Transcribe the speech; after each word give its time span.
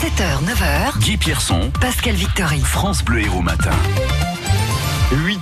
7h, 0.00 0.42
9h. 0.44 0.98
Guy 1.00 1.16
Pierson, 1.16 1.70
Pascal 1.80 2.14
Victory. 2.14 2.60
France 2.60 3.02
Bleu 3.02 3.20
Héros 3.20 3.42
Matin. 3.42 3.70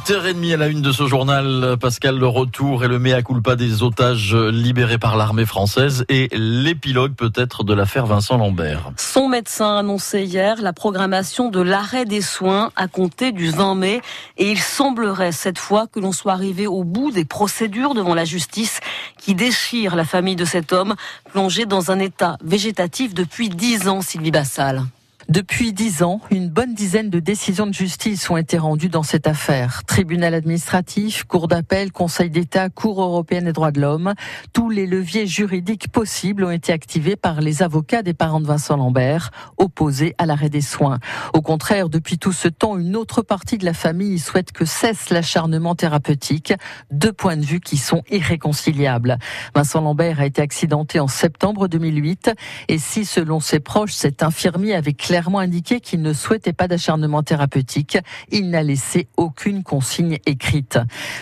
8h30 0.05 0.53
à 0.53 0.57
la 0.59 0.67
une 0.67 0.83
de 0.83 0.93
ce 0.93 1.07
journal, 1.07 1.79
Pascal, 1.81 2.19
le 2.19 2.27
retour 2.27 2.85
et 2.85 2.89
le 2.89 2.99
mea 2.99 3.23
culpa 3.23 3.57
des 3.57 3.83
otages 3.83 4.35
libérés 4.35 4.99
par 4.99 5.17
l'armée 5.17 5.47
française 5.47 6.05
et 6.11 6.29
l'épilogue 6.35 7.15
peut-être 7.15 7.65
de 7.65 7.73
l'affaire 7.73 8.05
Vincent 8.05 8.37
Lambert. 8.37 8.93
Son 8.99 9.31
médecin 9.31 9.77
a 9.77 9.79
annoncé 9.79 10.25
hier 10.25 10.61
la 10.61 10.75
programmation 10.75 11.49
de 11.49 11.63
l'arrêt 11.63 12.05
des 12.05 12.21
soins 12.21 12.71
à 12.77 12.87
compter 12.87 13.33
du 13.33 13.49
20 13.49 13.77
mai 13.77 14.03
et 14.37 14.51
il 14.51 14.59
semblerait 14.59 15.33
cette 15.33 15.59
fois 15.59 15.87
que 15.87 16.01
l'on 16.01 16.13
soit 16.13 16.35
arrivé 16.35 16.67
au 16.67 16.85
bout 16.85 17.11
des 17.11 17.25
procédures 17.25 17.95
devant 17.95 18.15
la 18.15 18.27
justice 18.27 18.81
qui 19.17 19.35
déchirent 19.35 19.97
la 19.97 20.05
famille 20.05 20.37
de 20.37 20.45
cet 20.45 20.75
homme 20.75 20.97
plongé 21.33 21.65
dans 21.65 21.91
un 21.91 21.99
état 21.99 22.37
végétatif 22.45 23.15
depuis 23.15 23.49
10 23.49 23.89
ans, 23.89 24.03
Sylvie 24.03 24.31
Bassal. 24.31 24.83
Depuis 25.29 25.73
dix 25.73 26.03
ans, 26.03 26.21
une 26.31 26.51
bonne 26.51 26.75
dizaine 26.75 27.09
de 27.09 27.19
décisions 27.19 27.67
de 27.67 27.73
justice 27.73 28.29
ont 28.29 28.37
été 28.37 28.59
rendues 28.59 28.91
dans 28.91 29.03
cette 29.03 29.27
affaire. 29.27 29.83
Tribunal 29.87 30.35
administratif, 30.35 31.25
Cour 31.25 31.49
d'appel, 31.49 31.93
Conseil 31.93 32.29
d'État, 32.29 32.69
Cour 32.69 33.01
européenne 33.01 33.45
des 33.45 33.53
droits 33.53 33.71
de 33.71 33.81
l'homme, 33.81 34.13
tous 34.53 34.69
les 34.69 34.87
leviers 34.87 35.27
juridiques 35.27 35.89
possibles 35.89 36.45
ont 36.45 36.51
été 36.51 36.73
activés 36.73 37.17
par 37.17 37.41
les 37.41 37.63
avocats 37.63 38.03
des 38.03 38.13
parents 38.13 38.41
de 38.41 38.47
Vincent 38.47 38.77
Lambert, 38.77 39.31
opposés 39.57 40.15
à 40.19 40.27
l'arrêt 40.27 40.51
des 40.51 40.61
soins. 40.61 40.99
Au 41.33 41.41
contraire, 41.41 41.89
depuis 41.89 42.19
tout 42.19 42.33
ce 42.33 42.49
temps, 42.49 42.77
une 42.77 42.95
autre 42.95 43.23
partie 43.23 43.57
de 43.57 43.65
la 43.65 43.75
famille 43.75 44.19
souhaite 44.19 44.53
que 44.53 44.67
cesse 44.67 45.09
l'acharnement 45.09 45.75
thérapeutique, 45.75 46.53
deux 46.91 47.13
points 47.13 47.39
de 47.39 47.47
vue 47.47 47.61
qui 47.61 47.79
sont 47.79 48.03
irréconciliables. 48.11 49.19
Vincent 49.55 49.81
Lambert 49.81 50.21
a 50.21 50.27
été 50.27 50.43
accidenté 50.43 51.01
en 51.01 51.09
septembre 51.09 51.67
2008 51.67 52.31
et 52.69 52.79
si, 52.79 53.07
selon 53.07 53.41
ses 53.41 53.61
proches, 53.61 53.95
cet 53.95 54.23
infirmier 54.23 54.75
avait 54.75 54.93
indiqué 55.17 55.81
qu'il 55.81 56.03
ne 56.03 56.13
souhaitait 56.13 56.53
pas 56.53 56.69
d'acharnement 56.69 57.23
thérapeutique. 57.23 57.99
Il 58.31 58.51
n'a 58.51 58.63
laissé 58.63 59.09
aucune 59.17 59.63
consigne 59.63 60.19
écrite. 60.27 60.79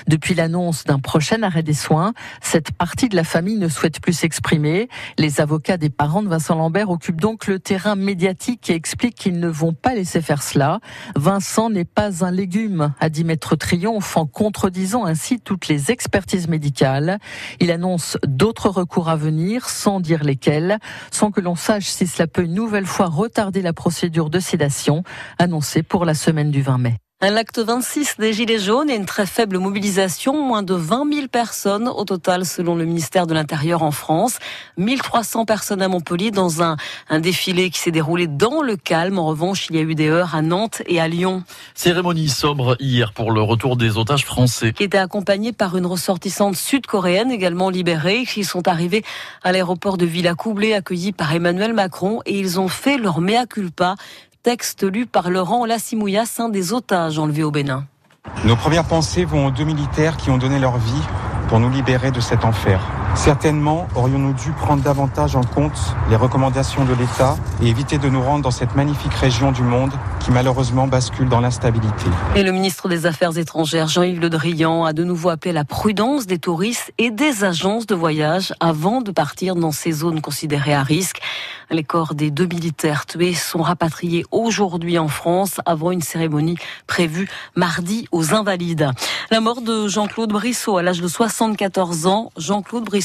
Depuis 0.06 0.34
l'annonce 0.34 0.84
d'un 0.84 0.98
prochain 0.98 1.42
arrêt 1.42 1.62
des 1.62 1.74
soins, 1.74 2.12
cette 2.40 2.72
partie 2.72 3.08
de 3.08 3.16
la 3.16 3.24
famille 3.24 3.58
ne 3.58 3.68
souhaite 3.68 4.00
plus 4.00 4.12
s'exprimer. 4.12 4.88
Les 5.18 5.40
avocats 5.40 5.76
des 5.76 5.90
parents 5.90 6.22
de 6.22 6.28
Vincent 6.28 6.54
Lambert 6.54 6.90
occupent 6.90 7.20
donc 7.20 7.46
le 7.46 7.58
terrain 7.58 7.94
médiatique 7.94 8.70
et 8.70 8.74
expliquent 8.74 9.16
qu'ils 9.16 9.38
ne 9.38 9.48
vont 9.48 9.72
pas 9.72 9.94
laisser 9.94 10.20
faire 10.20 10.42
cela. 10.42 10.80
Vincent 11.16 11.70
n'est 11.70 11.84
pas 11.84 12.24
un 12.24 12.30
légume, 12.30 12.92
a 13.00 13.08
dit 13.08 13.24
Maître 13.24 13.56
Triomphe 13.56 14.16
en 14.16 14.26
contredisant 14.26 15.04
ainsi 15.04 15.40
toutes 15.40 15.68
les 15.68 15.90
expertises 15.90 16.48
médicales. 16.48 17.18
Il 17.60 17.70
annonce 17.70 18.18
d'autres 18.26 18.68
recours 18.68 19.08
à 19.08 19.16
venir 19.16 19.68
sans 19.68 20.00
dire 20.00 20.24
lesquels, 20.24 20.78
sans 21.10 21.30
que 21.30 21.40
l'on 21.40 21.56
sache 21.56 21.86
si 21.86 22.06
cela 22.06 22.26
peut 22.26 22.44
une 22.44 22.54
nouvelle 22.54 22.86
fois 22.86 23.06
retarder 23.06 23.62
la 23.62 23.72
procédure 23.82 24.30
de 24.30 24.38
sédation 24.38 25.02
annoncée 25.40 25.82
pour 25.82 26.04
la 26.04 26.14
semaine 26.14 26.52
du 26.52 26.62
20 26.62 26.78
mai. 26.78 27.01
Un 27.24 27.36
acte 27.36 27.60
26 27.60 28.16
des 28.18 28.32
Gilets 28.32 28.58
jaunes 28.58 28.90
et 28.90 28.96
une 28.96 29.06
très 29.06 29.26
faible 29.26 29.58
mobilisation, 29.58 30.44
moins 30.44 30.64
de 30.64 30.74
20 30.74 31.08
000 31.14 31.28
personnes 31.28 31.86
au 31.86 32.04
total 32.04 32.44
selon 32.44 32.74
le 32.74 32.84
ministère 32.84 33.28
de 33.28 33.32
l'Intérieur 33.32 33.84
en 33.84 33.92
France. 33.92 34.40
1300 34.76 35.44
personnes 35.44 35.82
à 35.82 35.86
Montpellier 35.86 36.32
dans 36.32 36.64
un, 36.64 36.76
un 37.08 37.20
défilé 37.20 37.70
qui 37.70 37.78
s'est 37.78 37.92
déroulé 37.92 38.26
dans 38.26 38.60
le 38.60 38.74
calme. 38.76 39.20
En 39.20 39.26
revanche, 39.26 39.68
il 39.70 39.76
y 39.76 39.78
a 39.78 39.82
eu 39.82 39.94
des 39.94 40.10
heures 40.10 40.34
à 40.34 40.42
Nantes 40.42 40.82
et 40.86 41.00
à 41.00 41.06
Lyon. 41.06 41.44
Cérémonie 41.76 42.28
sobre 42.28 42.74
hier 42.80 43.12
pour 43.12 43.30
le 43.30 43.40
retour 43.40 43.76
des 43.76 43.98
otages 43.98 44.24
français. 44.24 44.72
Qui 44.72 44.82
était 44.82 44.98
accompagnée 44.98 45.52
par 45.52 45.76
une 45.76 45.86
ressortissante 45.86 46.56
sud-coréenne 46.56 47.30
également 47.30 47.70
libérée, 47.70 48.24
qui 48.24 48.42
sont 48.42 48.66
arrivés 48.66 49.04
à 49.44 49.52
l'aéroport 49.52 49.96
de 49.96 50.06
Villacoublay 50.06 50.74
accueillis 50.74 51.12
par 51.12 51.32
Emmanuel 51.32 51.72
Macron 51.72 52.20
et 52.26 52.36
ils 52.36 52.58
ont 52.58 52.66
fait 52.66 52.98
leur 52.98 53.20
mea 53.20 53.46
culpa 53.46 53.94
texte 54.42 54.82
lu 54.82 55.06
par 55.06 55.30
Laurent 55.30 55.64
Lassimouillas, 55.64 56.40
un 56.40 56.48
des 56.48 56.72
otages 56.72 57.18
enlevés 57.18 57.44
au 57.44 57.52
Bénin. 57.52 57.86
Nos 58.44 58.56
premières 58.56 58.84
pensées 58.84 59.24
vont 59.24 59.46
aux 59.46 59.50
deux 59.50 59.64
militaires 59.64 60.16
qui 60.16 60.30
ont 60.30 60.38
donné 60.38 60.58
leur 60.58 60.78
vie 60.78 61.02
pour 61.48 61.60
nous 61.60 61.70
libérer 61.70 62.10
de 62.10 62.20
cet 62.20 62.44
enfer. 62.44 62.80
Certainement 63.14 63.86
aurions-nous 63.94 64.32
dû 64.32 64.50
prendre 64.52 64.82
davantage 64.82 65.36
en 65.36 65.42
compte 65.42 65.78
les 66.08 66.16
recommandations 66.16 66.84
de 66.84 66.94
l'État 66.94 67.36
et 67.62 67.68
éviter 67.68 67.98
de 67.98 68.08
nous 68.08 68.22
rendre 68.22 68.42
dans 68.42 68.50
cette 68.50 68.74
magnifique 68.74 69.14
région 69.14 69.52
du 69.52 69.62
monde 69.62 69.92
qui 70.20 70.30
malheureusement 70.30 70.86
bascule 70.86 71.28
dans 71.28 71.40
l'instabilité. 71.40 72.06
Et 72.34 72.42
le 72.42 72.52
ministre 72.52 72.88
des 72.88 73.06
Affaires 73.06 73.36
étrangères, 73.36 73.88
Jean-Yves 73.88 74.20
Le 74.20 74.30
Drian, 74.30 74.84
a 74.84 74.92
de 74.92 75.04
nouveau 75.04 75.28
appelé 75.28 75.52
la 75.52 75.64
prudence 75.64 76.26
des 76.26 76.38
touristes 76.38 76.92
et 76.98 77.10
des 77.10 77.44
agences 77.44 77.86
de 77.86 77.94
voyage 77.94 78.54
avant 78.60 79.02
de 79.02 79.10
partir 79.10 79.56
dans 79.56 79.72
ces 79.72 79.92
zones 79.92 80.20
considérées 80.20 80.74
à 80.74 80.82
risque. 80.82 81.20
Les 81.70 81.84
corps 81.84 82.14
des 82.14 82.30
deux 82.30 82.46
militaires 82.46 83.06
tués 83.06 83.32
sont 83.34 83.62
rapatriés 83.62 84.24
aujourd'hui 84.30 84.98
en 84.98 85.08
France 85.08 85.60
avant 85.64 85.90
une 85.90 86.02
cérémonie 86.02 86.58
prévue 86.86 87.28
mardi 87.56 88.06
aux 88.12 88.34
Invalides. 88.34 88.90
La 89.30 89.40
mort 89.40 89.62
de 89.62 89.88
Jean-Claude 89.88 90.30
Brissot 90.30 90.76
à 90.76 90.82
l'âge 90.82 91.00
de 91.00 91.08
74 91.08 92.06
ans. 92.06 92.30
Jean-Claude 92.36 92.84
Brissot, 92.84 93.01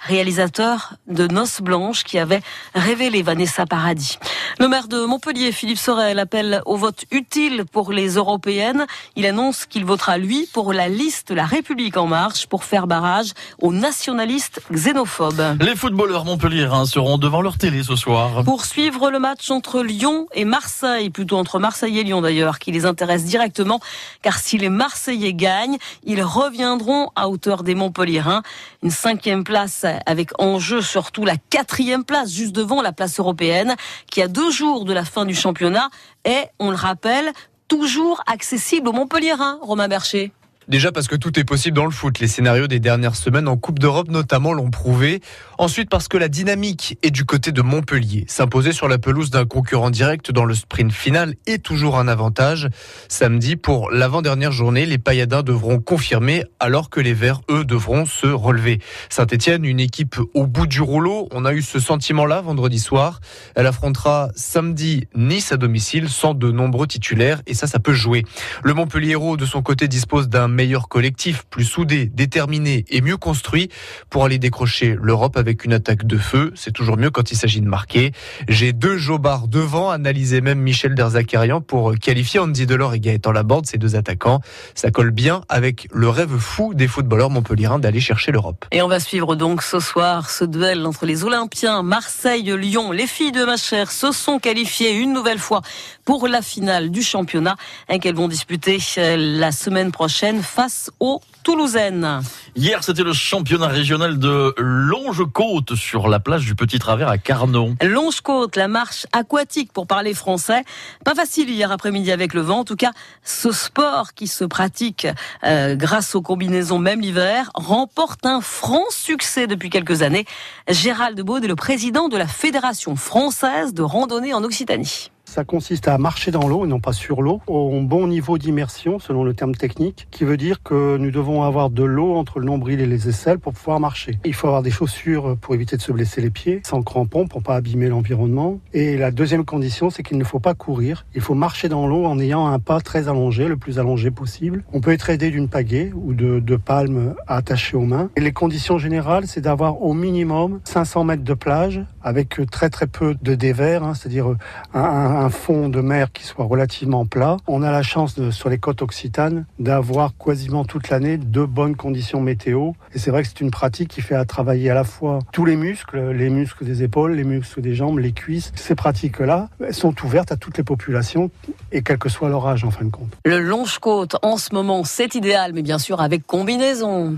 réalisateur 0.00 0.94
de 1.06 1.26
Noces 1.26 1.60
Blanches 1.60 2.04
qui 2.04 2.18
avait 2.18 2.42
révélé 2.74 3.22
Vanessa 3.22 3.66
Paradis. 3.66 4.18
Le 4.58 4.68
maire 4.68 4.88
de 4.88 5.04
Montpellier, 5.04 5.52
Philippe 5.52 5.78
Sorel, 5.78 6.18
appelle 6.18 6.62
au 6.66 6.76
vote 6.76 7.04
utile 7.10 7.64
pour 7.70 7.92
les 7.92 8.14
européennes. 8.14 8.86
Il 9.16 9.26
annonce 9.26 9.66
qu'il 9.66 9.84
votera, 9.84 10.18
lui, 10.18 10.48
pour 10.52 10.72
la 10.72 10.88
liste 10.88 11.30
La 11.30 11.46
République 11.46 11.96
en 11.96 12.06
marche 12.06 12.46
pour 12.46 12.64
faire 12.64 12.86
barrage 12.86 13.32
aux 13.58 13.72
nationalistes 13.72 14.60
xénophobes. 14.72 15.56
Les 15.60 15.76
footballeurs 15.76 16.24
montpelliérains 16.24 16.86
seront 16.86 17.18
devant 17.18 17.40
leur 17.40 17.56
télé 17.58 17.82
ce 17.82 17.96
soir. 17.96 18.44
Pour 18.44 18.64
suivre 18.64 19.10
le 19.10 19.18
match 19.18 19.50
entre 19.50 19.82
Lyon 19.82 20.26
et 20.34 20.44
Marseille, 20.44 21.10
plutôt 21.10 21.38
entre 21.38 21.58
Marseille 21.58 21.98
et 21.98 22.04
Lyon 22.04 22.20
d'ailleurs, 22.20 22.58
qui 22.58 22.72
les 22.72 22.86
intéresse 22.86 23.24
directement, 23.24 23.80
car 24.22 24.38
si 24.38 24.58
les 24.58 24.68
Marseillais 24.68 25.34
gagnent, 25.34 25.78
ils 26.04 26.22
reviendront 26.22 27.10
à 27.16 27.28
hauteur 27.28 27.62
des 27.62 27.74
Montpelliérains. 27.74 28.42
Une 28.82 28.90
cinquième 28.90 29.29
place 29.44 29.84
avec 30.06 30.30
en 30.38 30.58
jeu 30.58 30.82
surtout 30.82 31.24
la 31.24 31.36
quatrième 31.36 32.04
place, 32.04 32.32
juste 32.32 32.54
devant 32.54 32.82
la 32.82 32.92
place 32.92 33.18
européenne, 33.18 33.76
qui 34.10 34.22
a 34.22 34.28
deux 34.28 34.50
jours 34.50 34.84
de 34.84 34.92
la 34.92 35.04
fin 35.04 35.24
du 35.24 35.34
championnat 35.34 35.90
est, 36.24 36.50
on 36.58 36.70
le 36.70 36.76
rappelle, 36.76 37.32
toujours 37.68 38.22
accessible 38.26 38.88
aux 38.88 38.92
Montpelliérains, 38.92 39.58
Romain 39.62 39.88
Bercher. 39.88 40.32
Déjà 40.70 40.92
parce 40.92 41.08
que 41.08 41.16
tout 41.16 41.36
est 41.36 41.42
possible 41.42 41.76
dans 41.76 41.84
le 41.84 41.90
foot. 41.90 42.20
Les 42.20 42.28
scénarios 42.28 42.68
des 42.68 42.78
dernières 42.78 43.16
semaines 43.16 43.48
en 43.48 43.56
Coupe 43.56 43.80
d'Europe 43.80 44.08
notamment 44.08 44.52
l'ont 44.52 44.70
prouvé. 44.70 45.20
Ensuite 45.58 45.90
parce 45.90 46.06
que 46.06 46.16
la 46.16 46.28
dynamique 46.28 46.96
est 47.02 47.10
du 47.10 47.24
côté 47.24 47.50
de 47.50 47.60
Montpellier. 47.60 48.24
S'imposer 48.28 48.70
sur 48.70 48.86
la 48.86 48.96
pelouse 48.96 49.30
d'un 49.30 49.46
concurrent 49.46 49.90
direct 49.90 50.30
dans 50.30 50.44
le 50.44 50.54
sprint 50.54 50.92
final 50.92 51.34
est 51.48 51.60
toujours 51.60 51.98
un 51.98 52.06
avantage. 52.06 52.68
Samedi, 53.08 53.56
pour 53.56 53.90
l'avant-dernière 53.90 54.52
journée, 54.52 54.86
les 54.86 54.98
Payadins 54.98 55.42
devront 55.42 55.80
confirmer 55.80 56.44
alors 56.60 56.88
que 56.88 57.00
les 57.00 57.14
Verts, 57.14 57.40
eux, 57.50 57.64
devront 57.64 58.06
se 58.06 58.28
relever. 58.28 58.78
Saint-Etienne, 59.08 59.64
une 59.64 59.80
équipe 59.80 60.20
au 60.34 60.46
bout 60.46 60.68
du 60.68 60.82
rouleau. 60.82 61.28
On 61.32 61.44
a 61.46 61.52
eu 61.52 61.62
ce 61.62 61.80
sentiment-là 61.80 62.42
vendredi 62.42 62.78
soir. 62.78 63.18
Elle 63.56 63.66
affrontera 63.66 64.28
samedi 64.36 65.08
Nice 65.16 65.50
à 65.50 65.56
domicile 65.56 66.08
sans 66.08 66.32
de 66.34 66.52
nombreux 66.52 66.86
titulaires 66.86 67.42
et 67.48 67.54
ça, 67.54 67.66
ça 67.66 67.80
peut 67.80 67.92
jouer. 67.92 68.24
Le 68.62 68.72
Montpellier 68.72 69.16
de 69.36 69.46
son 69.46 69.62
côté, 69.62 69.88
dispose 69.88 70.28
d'un 70.28 70.59
meilleur 70.60 70.88
collectif, 70.88 71.44
plus 71.48 71.64
soudé, 71.64 72.04
déterminé 72.04 72.84
et 72.90 73.00
mieux 73.00 73.16
construit 73.16 73.70
pour 74.10 74.26
aller 74.26 74.38
décrocher 74.38 74.94
l'Europe 75.00 75.38
avec 75.38 75.64
une 75.64 75.72
attaque 75.72 76.04
de 76.04 76.18
feu. 76.18 76.52
C'est 76.54 76.70
toujours 76.70 76.98
mieux 76.98 77.10
quand 77.10 77.32
il 77.32 77.36
s'agit 77.36 77.62
de 77.62 77.66
marquer. 77.66 78.12
J'ai 78.46 78.74
deux 78.74 78.98
jobards 78.98 79.48
devant, 79.48 79.88
analysé 79.88 80.42
même 80.42 80.58
Michel 80.58 80.94
Derzakarian 80.94 81.62
pour 81.62 81.94
qualifier 81.94 82.40
Andy 82.40 82.66
Delors 82.66 82.92
et 82.92 83.00
Gaëtan 83.00 83.32
Laborde, 83.32 83.64
ces 83.64 83.78
deux 83.78 83.96
attaquants. 83.96 84.42
Ça 84.74 84.90
colle 84.90 85.12
bien 85.12 85.40
avec 85.48 85.88
le 85.92 86.10
rêve 86.10 86.36
fou 86.36 86.74
des 86.74 86.88
footballeurs 86.88 87.30
montpelliérains 87.30 87.78
d'aller 87.78 88.00
chercher 88.00 88.30
l'Europe. 88.30 88.66
Et 88.70 88.82
on 88.82 88.88
va 88.88 89.00
suivre 89.00 89.36
donc 89.36 89.62
ce 89.62 89.80
soir 89.80 90.28
ce 90.28 90.44
duel 90.44 90.84
entre 90.84 91.06
les 91.06 91.24
Olympiens, 91.24 91.82
Marseille, 91.82 92.54
Lyon. 92.54 92.92
Les 92.92 93.06
filles 93.06 93.32
de 93.32 93.46
ma 93.46 93.56
chère 93.56 93.90
se 93.90 94.12
sont 94.12 94.38
qualifiées 94.38 94.92
une 94.92 95.14
nouvelle 95.14 95.38
fois 95.38 95.62
pour 96.04 96.28
la 96.28 96.42
finale 96.42 96.90
du 96.90 97.02
championnat 97.02 97.56
qu'elles 98.02 98.14
vont 98.14 98.28
disputer 98.28 98.78
la 99.16 99.52
semaine 99.52 99.90
prochaine 99.90 100.42
face 100.50 100.90
aux 100.98 101.20
Toulousaines. 101.44 102.22
Hier, 102.56 102.82
c'était 102.82 103.04
le 103.04 103.12
championnat 103.12 103.68
régional 103.68 104.18
de 104.18 104.52
Longe-Côte 104.58 105.76
sur 105.76 106.08
la 106.08 106.18
plage 106.18 106.44
du 106.44 106.56
Petit 106.56 106.80
Travers 106.80 107.08
à 107.08 107.18
Carnon. 107.18 107.76
Longe-Côte, 107.80 108.56
la 108.56 108.66
marche 108.66 109.06
aquatique 109.12 109.72
pour 109.72 109.86
parler 109.86 110.12
français. 110.12 110.64
Pas 111.04 111.14
facile 111.14 111.48
hier 111.48 111.70
après-midi 111.70 112.10
avec 112.10 112.34
le 112.34 112.40
vent. 112.40 112.58
En 112.58 112.64
tout 112.64 112.76
cas, 112.76 112.90
ce 113.22 113.52
sport 113.52 114.12
qui 114.14 114.26
se 114.26 114.44
pratique 114.44 115.06
euh, 115.44 115.76
grâce 115.76 116.16
aux 116.16 116.22
combinaisons 116.22 116.78
même 116.78 117.00
l'hiver 117.00 117.50
remporte 117.54 118.26
un 118.26 118.40
franc 118.40 118.84
succès 118.90 119.46
depuis 119.46 119.70
quelques 119.70 120.02
années. 120.02 120.26
Gérald 120.68 121.20
Baud 121.20 121.44
est 121.44 121.48
le 121.48 121.56
président 121.56 122.08
de 122.08 122.16
la 122.16 122.26
Fédération 122.26 122.96
française 122.96 123.72
de 123.72 123.82
randonnée 123.82 124.34
en 124.34 124.42
Occitanie. 124.42 125.10
Ça 125.30 125.44
consiste 125.44 125.86
à 125.86 125.96
marcher 125.96 126.32
dans 126.32 126.48
l'eau 126.48 126.64
et 126.64 126.68
non 126.68 126.80
pas 126.80 126.92
sur 126.92 127.22
l'eau, 127.22 127.40
au 127.46 127.80
bon 127.82 128.08
niveau 128.08 128.36
d'immersion 128.36 128.98
selon 128.98 129.22
le 129.22 129.32
terme 129.32 129.54
technique, 129.54 130.08
qui 130.10 130.24
veut 130.24 130.36
dire 130.36 130.60
que 130.60 130.96
nous 130.96 131.12
devons 131.12 131.44
avoir 131.44 131.70
de 131.70 131.84
l'eau 131.84 132.16
entre 132.16 132.40
le 132.40 132.46
nombril 132.46 132.80
et 132.80 132.86
les 132.86 133.08
aisselles 133.08 133.38
pour 133.38 133.52
pouvoir 133.52 133.78
marcher. 133.78 134.18
Il 134.24 134.34
faut 134.34 134.48
avoir 134.48 134.64
des 134.64 134.72
chaussures 134.72 135.36
pour 135.40 135.54
éviter 135.54 135.76
de 135.76 135.82
se 135.82 135.92
blesser 135.92 136.20
les 136.20 136.30
pieds, 136.30 136.62
sans 136.66 136.82
crampons 136.82 137.28
pour 137.28 137.44
pas 137.44 137.54
abîmer 137.54 137.88
l'environnement. 137.88 138.58
Et 138.72 138.96
la 138.96 139.12
deuxième 139.12 139.44
condition, 139.44 139.88
c'est 139.88 140.02
qu'il 140.02 140.18
ne 140.18 140.24
faut 140.24 140.40
pas 140.40 140.54
courir. 140.54 141.06
Il 141.14 141.20
faut 141.20 141.34
marcher 141.34 141.68
dans 141.68 141.86
l'eau 141.86 142.06
en 142.06 142.18
ayant 142.18 142.48
un 142.48 142.58
pas 142.58 142.80
très 142.80 143.06
allongé, 143.06 143.46
le 143.46 143.56
plus 143.56 143.78
allongé 143.78 144.10
possible. 144.10 144.64
On 144.72 144.80
peut 144.80 144.90
être 144.90 145.10
aidé 145.10 145.30
d'une 145.30 145.46
pagaie 145.48 145.92
ou 145.94 146.12
de, 146.12 146.40
de 146.40 146.56
palmes 146.56 147.14
attachées 147.28 147.76
aux 147.76 147.86
mains. 147.86 148.10
Et 148.16 148.20
les 148.20 148.32
conditions 148.32 148.78
générales, 148.78 149.28
c'est 149.28 149.42
d'avoir 149.42 149.80
au 149.80 149.94
minimum 149.94 150.58
500 150.64 151.04
mètres 151.04 151.22
de 151.22 151.34
plage 151.34 151.84
avec 152.02 152.40
très 152.50 152.70
très 152.70 152.86
peu 152.86 153.16
de 153.20 153.34
dévers, 153.34 153.82
hein, 153.82 153.94
c'est-à-dire 153.94 154.34
un 154.74 155.20
un 155.20 155.28
fond 155.28 155.68
de 155.68 155.80
mer 155.80 156.12
qui 156.12 156.24
soit 156.24 156.44
relativement 156.44 157.04
plat. 157.06 157.36
On 157.46 157.62
a 157.62 157.70
la 157.70 157.82
chance 157.82 158.14
de, 158.14 158.30
sur 158.30 158.48
les 158.48 158.58
côtes 158.58 158.82
occitanes 158.82 159.44
d'avoir 159.58 160.12
quasiment 160.16 160.64
toute 160.64 160.88
l'année 160.88 161.18
de 161.18 161.44
bonnes 161.44 161.76
conditions 161.76 162.20
météo. 162.20 162.72
Et 162.94 162.98
c'est 162.98 163.10
vrai 163.10 163.22
que 163.22 163.28
c'est 163.28 163.40
une 163.40 163.50
pratique 163.50 163.88
qui 163.88 164.00
fait 164.00 164.14
à 164.14 164.24
travailler 164.24 164.70
à 164.70 164.74
la 164.74 164.84
fois 164.84 165.18
tous 165.32 165.44
les 165.44 165.56
muscles, 165.56 166.10
les 166.10 166.30
muscles 166.30 166.64
des 166.64 166.82
épaules, 166.82 167.12
les 167.12 167.24
muscles 167.24 167.60
des 167.60 167.74
jambes, 167.74 167.98
les 167.98 168.12
cuisses. 168.12 168.52
Ces 168.54 168.74
pratiques-là 168.74 169.48
sont 169.70 169.94
ouvertes 170.04 170.32
à 170.32 170.36
toutes 170.36 170.58
les 170.58 170.64
populations 170.64 171.30
et 171.72 171.82
quel 171.82 171.98
que 171.98 172.08
soit 172.08 172.28
leur 172.28 172.46
âge 172.46 172.64
en 172.64 172.70
fin 172.70 172.84
de 172.84 172.90
compte. 172.90 173.12
Le 173.24 173.40
longe-côte 173.40 174.16
en 174.22 174.36
ce 174.36 174.54
moment, 174.54 174.84
c'est 174.84 175.14
idéal, 175.14 175.52
mais 175.52 175.62
bien 175.62 175.78
sûr 175.78 176.00
avec 176.00 176.26
combinaison. 176.26 177.16